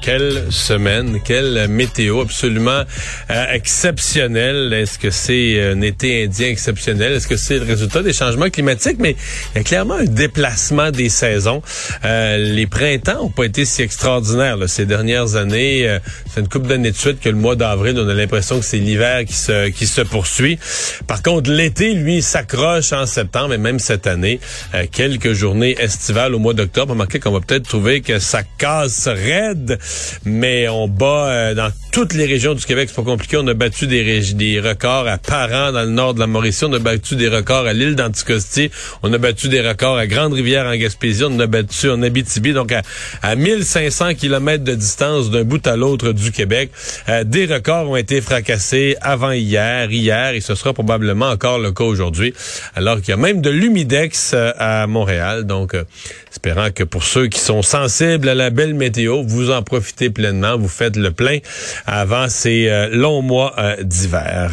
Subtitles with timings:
[0.00, 2.82] Quelle semaine, quelle météo absolument
[3.30, 4.72] euh, exceptionnelle.
[4.72, 7.12] Est-ce que c'est un été indien exceptionnel?
[7.12, 8.96] Est-ce que c'est le résultat des changements climatiques?
[8.98, 9.14] Mais
[9.54, 11.62] il y a clairement un déplacement des saisons.
[12.04, 15.86] Euh, les printemps ont pas été si extraordinaires là, ces dernières années.
[15.86, 15.98] Euh,
[16.32, 18.78] c'est une coupe d'années de suite que le mois d'avril, on a l'impression que c'est
[18.78, 20.58] l'hiver qui se, qui se poursuit.
[21.06, 24.40] Par contre, l'été, lui, s'accroche en septembre et même cette année,
[24.74, 26.92] euh, quelques journées estivales au mois d'octobre.
[26.92, 29.78] Remarquez qu'on va peut-être trouver que ça casse raide
[30.24, 33.36] mais on bat euh, dans toutes les régions du Québec, c'est pas compliqué.
[33.36, 36.64] On a battu des, des records à Parent, dans le nord de la Mauricie.
[36.64, 38.70] On a battu des records à l'île d'Anticosti.
[39.02, 41.24] On a battu des records à Grande-Rivière en Gaspésie.
[41.24, 42.82] On a battu en Abitibi, donc à,
[43.22, 46.70] à 1500 kilomètres de distance d'un bout à l'autre du Québec.
[47.08, 51.72] Euh, des records ont été fracassés avant hier, hier, et ce sera probablement encore le
[51.72, 52.34] cas aujourd'hui,
[52.74, 55.44] alors qu'il y a même de l'humidex euh, à Montréal.
[55.44, 55.84] Donc, euh,
[56.30, 60.56] espérant que pour ceux qui sont sensibles à la belle météo, vous en profitez pleinement,
[60.56, 61.38] vous faites le plein
[61.86, 64.50] avant ces euh, longs mois euh, d'hiver.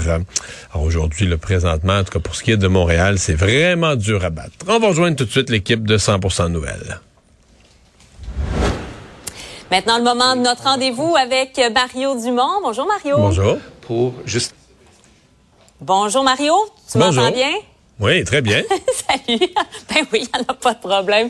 [0.74, 3.96] Alors aujourd'hui, le présentement, en tout cas pour ce qui est de Montréal, c'est vraiment
[3.96, 4.54] dur à battre.
[4.68, 7.00] On va rejoindre tout de suite l'équipe de 100% Nouvelles.
[9.70, 12.62] Maintenant, le moment de notre rendez-vous avec Mario Dumont.
[12.64, 13.18] Bonjour, Mario.
[13.18, 13.58] Bonjour.
[13.82, 14.56] pour juste
[15.82, 16.56] Bonjour, Mario.
[16.92, 17.52] Tu m'entends bien?
[18.00, 18.62] Oui, très bien.
[19.10, 19.40] Salut.
[19.90, 21.30] Ben oui, il n'y en a pas de problème.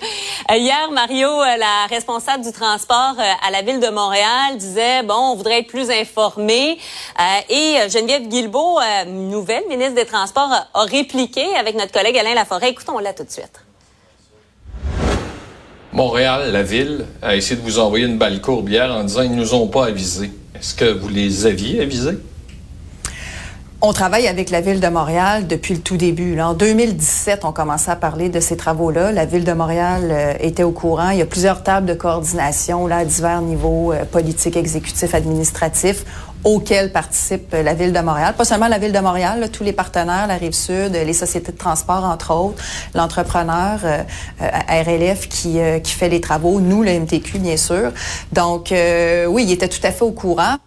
[0.51, 5.01] Euh, hier, Mario, euh, la responsable du transport euh, à la ville de Montréal, disait,
[5.03, 6.77] bon, on voudrait être plus informé.
[7.49, 12.71] Et Geneviève Guilbeault, nouvelle ministre des Transports, a, répliqué avec notre collègue Alain Laforêt.
[12.71, 13.61] Écoutons-la tout de suite.
[15.93, 19.35] Montréal, la ville, a essayé de vous envoyer une balle courbe hier en disant ils
[19.35, 20.31] nous ont pas avisés.
[20.53, 22.17] Est-ce que vous les aviez avisés?
[23.79, 26.41] On travaille avec la Ville de Montréal depuis le tout début.
[26.41, 29.11] En 2017, on commençait à parler de ces travaux-là.
[29.11, 31.11] La Ville de Montréal euh, était au courant.
[31.11, 36.05] Il y a plusieurs tables de coordination à divers niveaux, euh, politiques, exécutifs, administratifs,
[36.43, 38.33] auxquels participe euh, la Ville de Montréal.
[38.35, 42.03] Pas seulement la Ville de Montréal, tous les partenaires, la Rive-Sud, les sociétés de transport,
[42.03, 42.63] entre autres,
[42.95, 44.01] l'entrepreneur euh,
[44.41, 47.91] RLF qui, qui fait les travaux, nous, le MTQ, bien sûr.
[48.31, 50.57] Donc, oui, il était tout à fait au courant.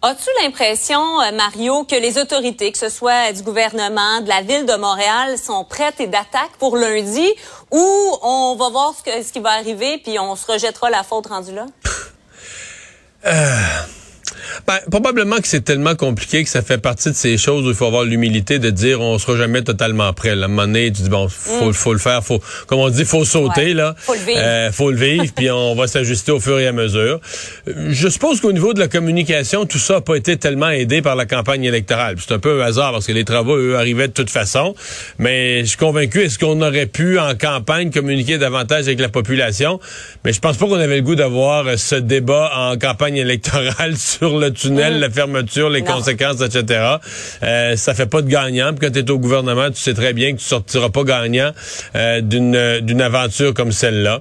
[0.00, 4.64] As-tu l'impression, euh, Mario, que les autorités, que ce soit du gouvernement, de la ville
[4.64, 7.28] de Montréal, sont prêtes et d'attaque pour lundi,
[7.72, 11.02] ou on va voir ce, que- ce qui va arriver, puis on se rejettera la
[11.02, 11.66] faute rendue là?
[14.66, 17.74] Ben, probablement que c'est tellement compliqué que ça fait partie de ces choses où il
[17.74, 20.34] faut avoir l'humilité de dire on sera jamais totalement prêt.
[20.34, 20.42] Là.
[20.42, 23.04] À un moment donné, tu dis bon, faut, faut le faire, faut, comme on dit,
[23.04, 23.74] faut sauter Ouais.
[23.74, 23.94] là.
[23.98, 24.40] Faut le vivre.
[24.42, 27.20] Euh, faut le vivre, puis on va s'ajuster au fur et à mesure.
[27.66, 31.16] Je suppose qu'au niveau de la communication, tout ça n'a pas été tellement aidé par
[31.16, 32.16] la campagne électorale.
[32.18, 34.74] C'est un peu un hasard parce que les travaux, eux, arrivaient de toute façon.
[35.18, 39.80] Mais je suis convaincu, est-ce qu'on aurait pu, en campagne, communiquer davantage avec la population?
[40.24, 43.96] Mais je pense pas qu'on avait le goût d'avoir euh, ce débat en campagne électorale
[43.96, 45.00] sur le le tunnel, Mm.
[45.00, 45.86] la fermeture, les Non.
[45.94, 46.80] conséquences, etc.
[47.42, 48.70] Euh, ça fait pas de gagnant.
[48.74, 51.52] Puis quand tu es au gouvernement, tu sais très bien que tu sortiras pas gagnant
[51.96, 54.20] euh, d'une d'une aventure comme celle-là.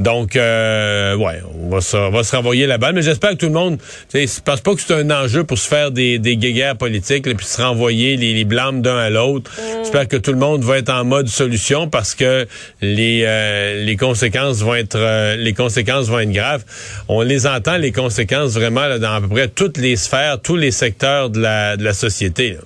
[0.00, 2.94] Donc, euh, ouais, on va, se, on va se renvoyer la balle.
[2.94, 3.78] Mais j'espère que tout le monde,
[4.14, 7.34] je pense pas que c'est un enjeu pour se faire des, des guéguerres politiques, là,
[7.34, 9.50] puis se renvoyer les, les blâmes d'un à l'autre.
[9.82, 12.46] J'espère que tout le monde va être en mode solution parce que
[12.80, 16.64] les euh, les conséquences vont être euh, les conséquences vont être graves.
[17.08, 20.54] On les entend les conséquences vraiment là, dans à peu près toutes les sphères, tous
[20.56, 22.52] les secteurs de la de la société.
[22.52, 22.60] là.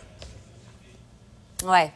[1.65, 1.91] Ouais.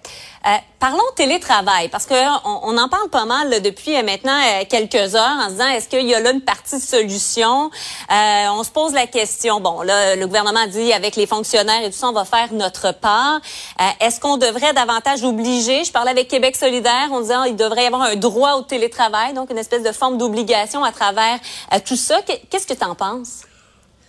[0.46, 2.14] Euh, parlons télétravail, parce que
[2.44, 5.68] on, en parle pas mal là, depuis euh, maintenant euh, quelques heures en se disant
[5.68, 7.68] est-ce qu'il y a là une partie de solution?
[8.12, 9.60] Euh, On se pose la question.
[9.60, 12.92] Bon, là, le gouvernement dit avec les fonctionnaires et tout ça, on va faire notre
[12.94, 13.40] part.
[14.00, 15.84] Est-ce qu'on devrait davantage obliger?
[15.84, 18.62] Je parlais avec Québec solidaire, on disait ah, il devrait y avoir un droit au
[18.62, 21.38] télétravail, donc une espèce de forme d'obligation à travers
[21.84, 22.22] tout ça.
[22.22, 23.40] Qu'est- Qu'est-ce que tu en penses?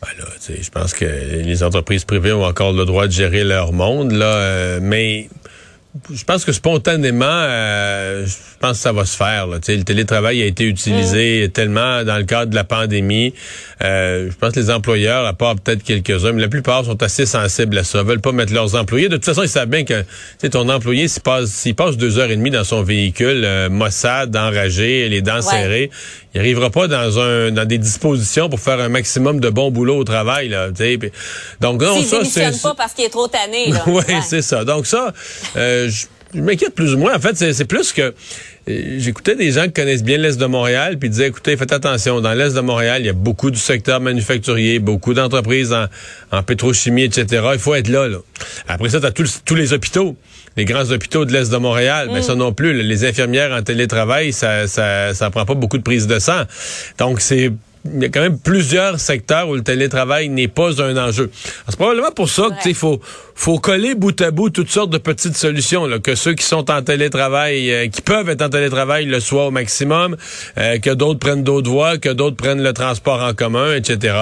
[0.02, 0.10] Ben
[0.48, 4.36] je pense que les entreprises privées ont encore le droit de gérer leur monde, là,
[4.36, 5.28] euh, mais
[6.14, 8.26] je pense que spontanément, euh,
[8.60, 9.46] je pense que ça va se faire.
[9.46, 9.60] Là.
[9.68, 13.34] Le télétravail a été utilisé tellement dans le cadre de la pandémie.
[13.84, 17.28] Euh, je pense que les employeurs, à part peut-être quelques-uns, mais la plupart sont assez
[17.28, 19.10] sensibles à ça, veulent pas mettre leurs employés.
[19.10, 20.04] De toute façon, ils savent bien que
[20.48, 24.36] ton employé, s'il passe, s'il passe deux heures et demie dans son véhicule, euh, maussade,
[24.36, 25.92] enragé, les dents serrées,
[26.34, 29.98] il arrivera pas dans un dans des dispositions pour faire un maximum de bon boulot
[29.98, 30.50] au travail.
[30.50, 30.98] Là, tu sais.
[30.98, 31.12] Puis-
[31.62, 33.72] Donc non, ça c'est pas parce qu'il est trop tanné.
[33.88, 34.22] oui, Ouais.
[34.28, 34.64] c'est ça.
[34.66, 35.14] Donc ça,
[35.58, 36.06] euh, je
[36.38, 37.16] je m'inquiète plus ou moins.
[37.16, 38.02] En fait, c'est plus que
[38.70, 42.22] euh, j'écoutais des gens qui connaissent bien l'Est de Montréal, puis disaient, écoutez, faites attention,
[42.22, 45.86] dans l'Est de Montréal, il y a beaucoup du secteur manufacturier, beaucoup d'entreprises en,
[46.32, 47.44] en pétrochimie, etc.
[47.54, 48.08] Il faut être là.
[48.08, 48.18] là.
[48.68, 50.16] Après ça, tu as tous les hôpitaux,
[50.56, 52.10] les grands hôpitaux de l'Est de Montréal.
[52.14, 55.84] Mais ça non plus, les infirmières en télétravail, ça, ça, ça prend pas beaucoup de
[55.84, 56.44] prise de sang.
[56.98, 57.52] Donc, c'est
[57.94, 61.30] il y a quand même plusieurs secteurs où le télétravail n'est pas un enjeu.
[61.68, 63.00] C'est probablement pour ça que tu sais, il faut,
[63.36, 66.70] faut coller bout à bout toutes sortes de petites solutions, là, que ceux qui sont
[66.72, 70.16] en télétravail, euh, qui peuvent être en télétravail le soient au maximum,
[70.58, 74.16] euh, que d'autres prennent d'autres voies, que d'autres prennent le transport en commun, etc.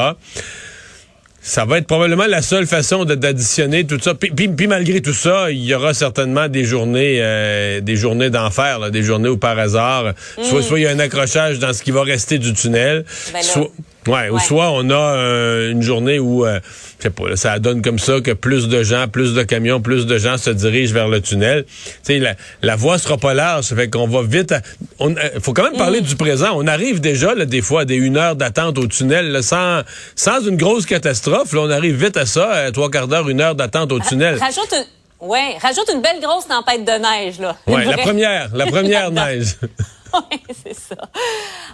[1.47, 4.15] Ça va être probablement la seule façon d'additionner tout ça.
[4.15, 8.31] Puis, puis- puis malgré tout ça, il y aura certainement des journées, euh, des journées
[8.31, 11.83] d'enfer, des journées où par hasard, soit soit il y a un accrochage dans ce
[11.83, 13.43] qui va rester du tunnel, Ben là.
[13.43, 13.69] soit
[14.07, 14.41] ouais, ou Ouais.
[14.41, 16.59] soit on a euh, une journée où euh,
[16.99, 20.05] je sais pas, ça donne comme ça que plus de gens, plus de camions, plus
[20.05, 21.65] de gens se dirigent vers le tunnel.
[21.65, 24.51] Tu sais, la, la voie sera pas large, ça fait qu'on va vite.
[24.51, 24.61] à-
[24.99, 26.49] on euh, faut quand même parler du présent.
[26.55, 29.81] On arrive déjà là, des fois à des une heure d'attente au tunnel, là, sans
[30.15, 31.53] sans une grosse catastrophe.
[31.53, 34.37] Là, on arrive vite à ça, à trois quarts d'heure, une heure d'attente au tunnel.
[34.39, 34.73] Rajoute
[35.21, 37.55] une, ouais, rajoute une belle grosse tempête de neige, là.
[37.67, 39.55] Ouais, la première, la première neige.
[40.31, 40.95] Oui, c'est ça.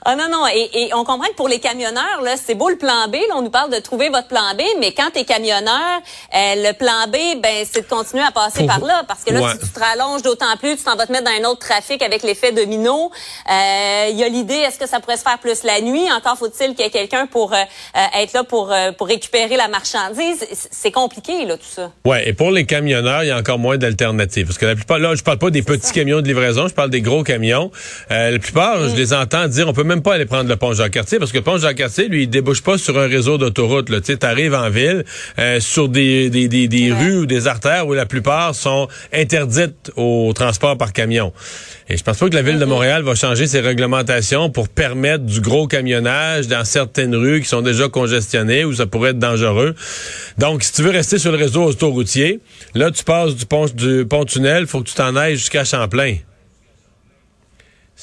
[0.06, 2.78] Ah non, non, et, et on comprend que pour les camionneurs, là, c'est beau le
[2.78, 6.00] plan B, là, on nous parle de trouver votre plan B, mais quand t'es camionneur,
[6.36, 9.42] euh, le plan B, ben, c'est de continuer à passer par là, parce que là,
[9.42, 9.52] Ouais.
[9.54, 12.02] si tu te rallonges d'autant plus, tu t'en vas te mettre dans un autre trafic
[12.02, 13.12] avec l'effet domino.
[13.50, 16.12] Euh, Il y a l'idée, est-ce que ça pourrait se faire plus la nuit?
[16.12, 17.58] Encore faut-il qu'il y ait quelqu'un pour euh,
[17.96, 20.46] euh, être là pour, euh, pour récupérer la marchandise.
[20.72, 21.90] C'est- compliqué, là, tout ça.
[22.06, 24.46] Ouais, et pour les camionneurs, il y a encore moins d'alternatives.
[24.48, 26.90] Parce que la plupart, là, je parle pas des petits camions de livraison, je parle
[26.90, 27.72] des gros camions.
[28.12, 28.90] Euh, la plupart, Mm.
[28.92, 31.38] je les entends dire, on peut même pas aller prendre le pont Jacques-Cartier, parce que
[31.38, 33.88] le pont Jacques-Cartier, lui, il débouche pas sur un réseau d'autoroutes.
[33.88, 35.04] Tu sais, t'arrives en ville,
[35.40, 36.98] euh, sur des, des, des, des Ouais.
[37.00, 41.32] rues ou des artères où la plupart sont interdites au transport par camion.
[41.90, 45.26] Et je pense pas que la ville de Montréal va changer ses réglementations pour permettre
[45.26, 49.76] du gros camionnage dans certaines rues qui sont déjà congestionnées où ça pourrait être dangereux.
[50.38, 52.40] Donc, si tu veux rester sur le réseau autoroutier,
[52.76, 56.16] là, tu passes du pont du pont-tunnel, faut que tu t'en ailles jusqu'à Champlain.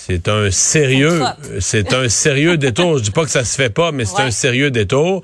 [0.01, 1.21] C'est un sérieux,
[1.61, 2.99] c'est un sérieux détour.
[2.99, 4.23] Je dis pas que ça se fait pas, mais c'est Ouais.
[4.23, 5.23] un sérieux détour.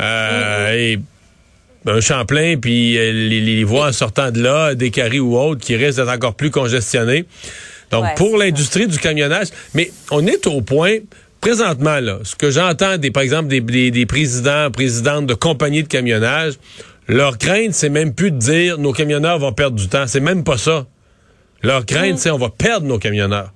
[0.00, 0.98] Euh, Et
[1.86, 5.60] un Champlain, puis euh, les, les voies en sortant de là, des caries ou autres,
[5.60, 7.24] qui risquent d'être encore plus congestionnées.
[7.90, 10.98] Donc, Ouais, pour l'industrie du camionnage, mais on est au point,
[11.40, 15.82] présentement, là, ce que j'entends, des, par exemple, des, des, des présidents, présidentes de compagnies
[15.82, 16.54] de camionnage,
[17.08, 20.06] leur crainte, c'est même plus de dire nos camionneurs vont perdre du temps.
[20.06, 20.86] C'est même pas ça.
[21.64, 23.52] Leur crainte, c'est on va perdre nos camionneurs.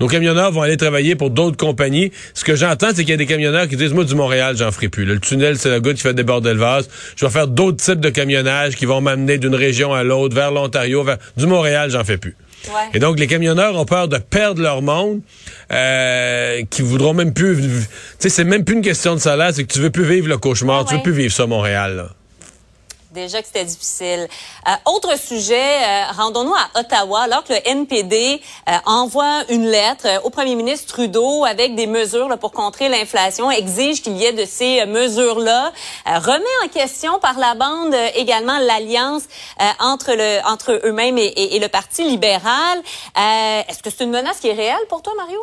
[0.00, 2.12] Nos camionneurs vont aller travailler pour d'autres compagnies.
[2.34, 4.70] Ce que j'entends, c'est qu'il y a des camionneurs qui disent, moi, du Montréal, j'en
[4.70, 5.04] ferai plus.
[5.04, 5.14] là.
[5.14, 6.88] Le tunnel, c'est le gars qui fait déborder le vase.
[7.16, 10.50] Je vais faire d'autres types de camionnage qui vont m'amener d'une région à l'autre, vers
[10.50, 11.18] l'Ontario, vers...
[11.36, 12.36] Du Montréal, j'en fais plus.
[12.66, 12.72] Ouais.
[12.94, 15.20] Et donc, les camionneurs ont peur de perdre leur monde,
[15.72, 17.56] euh, qui voudront même plus...
[17.56, 17.62] Tu
[18.18, 20.38] sais, c'est même plus une question de salaire, c'est que tu veux plus vivre le
[20.38, 20.84] cauchemar.
[20.84, 22.08] Ah Tu veux plus vivre ça, Montréal, là.
[23.12, 24.28] Déjà que c'était difficile.
[24.68, 28.38] Euh, autre sujet, euh, rendons-nous à Ottawa, alors que le NPD
[28.68, 33.50] euh, envoie une lettre au premier ministre Trudeau avec des mesures là, pour contrer l'inflation,
[33.50, 35.72] exige qu'il y ait de ces mesures-là,
[36.06, 39.22] remet en question par la bande également l'alliance
[39.80, 42.82] entre le entre eux-mêmes et, et, le Parti libéral.
[43.16, 45.38] Est-ce que c'est une menace qui est réelle pour toi, Mario?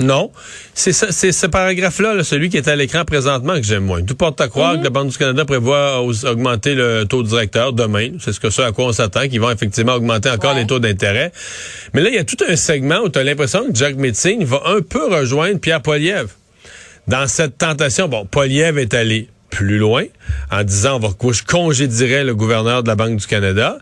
[0.00, 0.32] Non.
[0.74, 4.02] C'est ce paragraphe-là, celui qui est à l'écran présentement, que j'aime moins.
[4.02, 4.78] Tout porte à croire mhm.
[4.78, 8.10] que la Banque du Canada prévoit augmenter le taux directeur demain.
[8.20, 10.78] C'est ce que ce à quoi on s'attend, qu'ils vont effectivement augmenter encore les taux
[10.80, 11.32] d'intérêt.
[11.94, 14.44] Mais là, il y a tout un segment où tu as l'impression que Jacques Metzing
[14.44, 16.28] va un peu rejoindre Pierre Poliev.
[17.06, 20.04] Dans cette tentation, bon, Poliev est allé plus loin
[20.50, 23.78] en disant on va je congédierais le gouverneur de la Banque du Canada.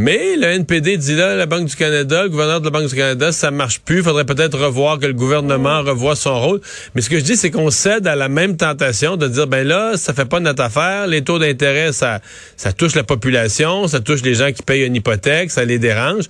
[0.00, 2.94] Mais le NPD dit là, la Banque du Canada, le gouverneur de la Banque du
[2.94, 3.96] Canada, ça marche plus.
[3.96, 6.60] Il faudrait peut-être revoir que le gouvernement revoie son rôle.
[6.94, 9.66] Mais ce que je dis, c'est qu'on cède à la même tentation de dire, ben
[9.66, 11.08] là, ça fait pas notre affaire.
[11.08, 12.20] Les taux d'intérêt, ça,
[12.56, 16.26] ça touche la population, ça touche les gens qui payent une hypothèque, ça les dérange.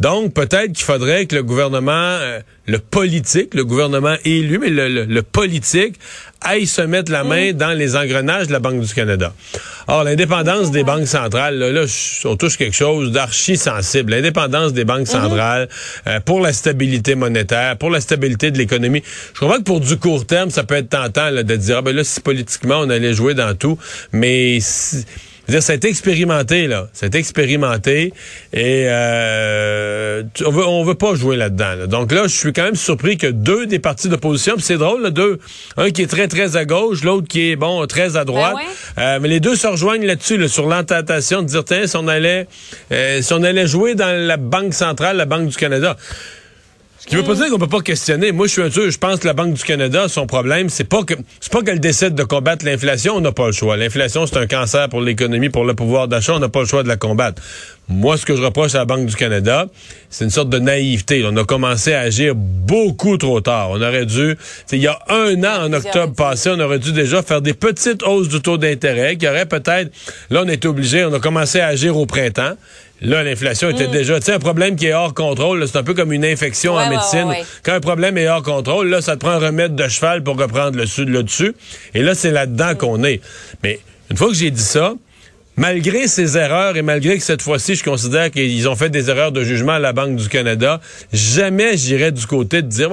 [0.00, 5.22] Donc, peut-être qu'il faudrait que le gouvernement, euh, le politique, le gouvernement élu, mais le,
[5.22, 5.94] politique,
[6.44, 7.56] aille se mettre la main mm.
[7.56, 9.32] dans les engrenages de la Banque du Canada.
[9.88, 11.84] Or, l'indépendance des banques centrales, là, là,
[12.24, 14.12] on touche quelque chose d'archi sensible.
[14.12, 15.22] L'indépendance des banques mm-hmm.
[15.22, 15.68] centrales
[16.06, 19.02] euh, pour la stabilité monétaire, pour la stabilité de l'économie.
[19.34, 21.82] Je crois que pour du court terme, ça peut être tentant là, de dire, ah,
[21.82, 23.78] ben là, si politiquement on allait jouer dans tout,
[24.12, 24.58] mais...
[24.60, 25.04] Si,
[25.48, 26.88] dire, ça a été expérimenté, là.
[26.92, 28.12] Ça a été expérimenté
[28.52, 31.86] et euh, on veut, on veut pas jouer là-dedans.
[31.86, 35.10] Donc là, je suis quand même surpris que deux des partis d'opposition, c'est drôle, là,
[35.10, 35.38] deux,
[35.76, 38.56] un qui est très, très à gauche, l'autre qui est, bon, très à droite,
[38.96, 42.08] ben euh, mais les deux se rejoignent là-dessus, sur l'ententation de dire, tiens, si on
[42.08, 42.46] allait,
[42.92, 45.96] euh, si on allait jouer dans la Banque centrale, la Banque du Canada.
[47.02, 48.30] Ce qui veut pas dire qu'on peut pas questionner.
[48.30, 50.84] Moi, je suis un peu, je pense que la Banque du Canada, son problème, c'est
[50.84, 53.76] pas que c'est pas qu'elle décide de combattre l'inflation, on n'a pas le choix.
[53.76, 56.84] L'inflation, c'est un cancer pour l'économie, pour le pouvoir d'achat, on n'a pas le choix
[56.84, 57.42] de la combattre.
[57.88, 59.66] Moi, ce que je reproche à la Banque du Canada,
[60.10, 61.24] c'est une sorte de naïveté.
[61.26, 63.70] On a commencé à agir beaucoup trop tard.
[63.70, 64.36] On aurait dû,
[64.70, 68.04] il y a un an, en octobre passé, on aurait dû déjà faire des petites
[68.04, 69.90] hausses du taux d'intérêt qui auraient peut-être,
[70.30, 72.52] là, on est obligé, on a commencé à agir au printemps.
[73.02, 73.92] Là, l'inflation était mm.
[73.92, 75.66] déjà, tu sais, un problème qui est hors contrôle.
[75.66, 77.32] C'est un peu comme une infection en médecine.
[77.64, 80.38] Quand un problème est hors contrôle, là, ça te prend un remède de cheval pour
[80.38, 81.54] reprendre le, le dessus.
[81.94, 82.76] Et là, c'est là-dedans mm.
[82.76, 83.20] qu'on est.
[83.62, 83.80] Mais
[84.10, 84.94] une fois que j'ai dit ça,
[85.56, 89.32] malgré ces erreurs et malgré que cette fois-ci, je considère qu'ils ont fait des erreurs
[89.32, 90.80] de jugement à la Banque du Canada,
[91.12, 92.90] jamais j'irais du côté de dire,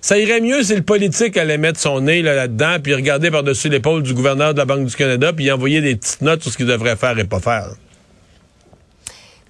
[0.00, 4.02] ça irait mieux si le politique allait mettre son nez là-dedans, puis regarder par-dessus l'épaule
[4.02, 6.66] du gouverneur de la Banque du Canada, puis envoyer des petites notes sur ce qu'il
[6.66, 7.70] devrait faire et pas faire.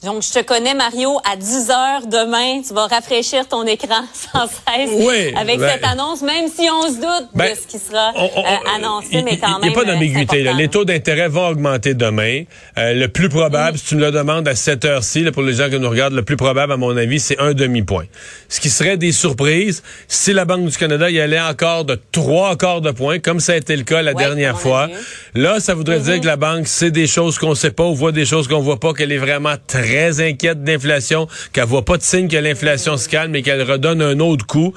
[0.02, 4.46] Donc, je te connais, Mario, à 10 heures demain, tu vas rafraîchir ton écran sans
[4.46, 7.78] cesse oui, avec ben, cette annonce, même si on se doute de ben, ce qui
[7.78, 9.64] sera euh, annoncé, mais quand même.
[9.64, 10.50] Il n'y a pas d'ambiguïté.
[10.56, 12.44] Les taux d'intérêt vont augmenter demain.
[12.78, 15.68] Euh, le plus probable, si tu me le demandes à cette heure-ci, pour les gens
[15.68, 18.06] qui nous regardent, le plus probable, à mon avis, c'est un demi-point.
[18.48, 22.56] Ce qui serait des surprises si la Banque du Canada y allait encore de trois
[22.56, 24.88] quarts de points, comme ça a été le cas la dernière fois.
[25.34, 26.20] Là, ça voudrait dire mm-hmm.
[26.20, 28.80] que la Banque sait des choses qu'on sait pas ou voit des choses qu'on voit
[28.80, 32.96] pas, qu'elle est vraiment très très inquiète d'inflation, qu'elle voit pas de signe que l'inflation
[32.96, 34.72] se calme et qu'elle redonne un autre coup,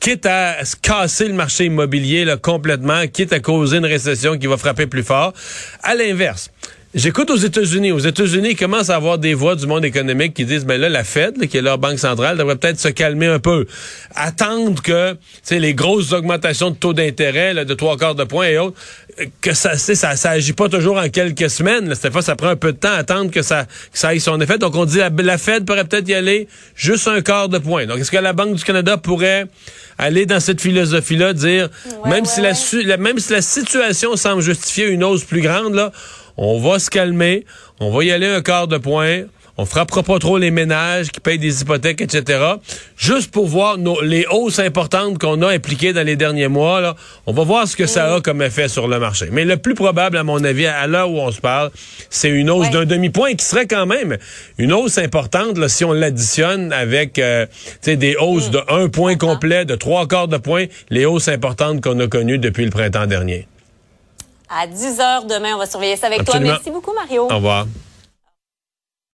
[0.00, 4.46] quitte à se casser le marché immobilier là, complètement, quitte à causer une récession qui
[4.46, 5.34] va frapper plus fort.
[5.82, 6.50] À l'inverse,
[6.94, 7.90] J'écoute aux États-Unis.
[7.90, 10.88] Aux États-Unis, il commence à avoir des voix du monde économique qui disent, ben là,
[10.88, 13.66] la Fed, qui est leur banque centrale, devrait peut-être se calmer un peu.
[14.14, 18.58] Attendre que, tu les grosses augmentations de taux d'intérêt, de trois quarts de points et
[18.58, 18.76] autres,
[19.40, 21.92] que ça, ça, ça agit pas toujours en quelques semaines.
[21.96, 24.20] Cette fois, ça prend un peu de temps à attendre que ça, que ça aille
[24.20, 24.58] son effet.
[24.58, 26.46] Donc, on dit, la, la Fed pourrait peut-être y aller
[26.76, 27.86] juste un quart de point.
[27.86, 29.46] Donc, est-ce que la Banque du Canada pourrait
[29.98, 31.70] aller dans cette philosophie-là, dire,
[32.06, 35.90] même si la, même si la situation semble justifier une hausse plus grande, là,
[36.36, 37.44] on va se calmer,
[37.80, 39.24] on va y aller un quart de point,
[39.56, 42.42] on frappera pas trop les ménages qui payent des hypothèques, etc.
[42.96, 46.80] Juste pour voir nos, les hausses importantes qu'on a impliquées dans les derniers mois.
[46.80, 49.28] Là, on va voir ce que ça a comme effet sur le marché.
[49.30, 51.70] Mais le plus probable, à mon avis, à l'heure où on se parle,
[52.10, 54.18] c'est une hausse d'un demi-point qui serait quand même
[54.58, 57.46] une hausse importante là, si on l'additionne avec euh,
[57.84, 62.00] des hausses de un point complet, de trois quarts de point, les hausses importantes qu'on
[62.00, 63.46] a connues depuis le printemps dernier
[64.48, 65.54] à 10 h demain.
[65.54, 66.38] On va surveiller ça avec toi.
[66.38, 67.24] Merci beaucoup, Mario.
[67.24, 67.66] Au revoir.